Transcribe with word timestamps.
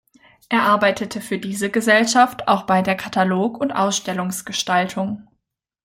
Er 0.49 0.63
arbeitete 0.63 1.21
für 1.21 1.37
diese 1.37 1.69
Gesellschaft 1.69 2.47
auch 2.47 2.63
bei 2.63 2.81
der 2.81 2.95
Katalog- 2.97 3.59
und 3.61 3.71
Ausstellungsgestaltung. 3.71 5.27